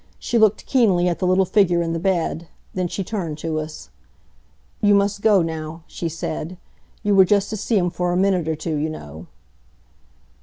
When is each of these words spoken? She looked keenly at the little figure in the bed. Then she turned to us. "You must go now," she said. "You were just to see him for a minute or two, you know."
She 0.17 0.39
looked 0.39 0.65
keenly 0.65 1.07
at 1.07 1.19
the 1.19 1.27
little 1.27 1.45
figure 1.45 1.83
in 1.83 1.93
the 1.93 1.99
bed. 1.99 2.47
Then 2.73 2.87
she 2.87 3.03
turned 3.03 3.37
to 3.37 3.59
us. 3.59 3.91
"You 4.81 4.95
must 4.95 5.21
go 5.21 5.43
now," 5.43 5.83
she 5.85 6.09
said. 6.09 6.57
"You 7.03 7.13
were 7.13 7.23
just 7.23 7.51
to 7.51 7.55
see 7.57 7.77
him 7.77 7.91
for 7.91 8.11
a 8.11 8.17
minute 8.17 8.47
or 8.47 8.55
two, 8.55 8.77
you 8.77 8.89
know." 8.89 9.27